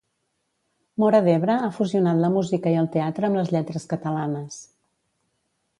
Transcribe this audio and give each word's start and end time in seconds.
Móra 1.03 1.19
d'Ebre 1.27 1.57
ha 1.67 1.69
fusionat 1.75 2.23
la 2.23 2.33
música 2.39 2.75
i 2.75 2.81
el 2.85 2.91
teatre 2.97 3.29
amb 3.29 3.41
les 3.41 3.53
lletres 3.57 3.87
catalanes. 3.95 4.61